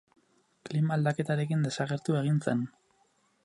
Klima 0.69 0.95
aldaketarekin 0.95 1.67
desagertu 1.67 2.19
egin 2.23 2.41
zen. 2.47 2.65